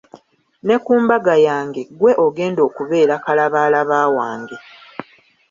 Ne 0.65 0.75
ku 0.85 0.93
mbaga 1.03 1.33
yange 1.47 1.81
ggwe 1.89 2.11
ogenda 2.25 2.61
okubeera 2.69 3.15
kalabaalaba 3.23 3.97
wange. 4.17 4.57